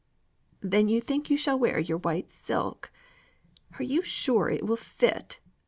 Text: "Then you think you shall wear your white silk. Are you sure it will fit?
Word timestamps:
"Then 0.61 0.87
you 0.87 0.99
think 0.99 1.29
you 1.29 1.37
shall 1.37 1.59
wear 1.59 1.77
your 1.77 1.99
white 1.99 2.31
silk. 2.31 2.91
Are 3.77 3.83
you 3.83 4.01
sure 4.01 4.49
it 4.49 4.65
will 4.65 4.75
fit? 4.75 5.39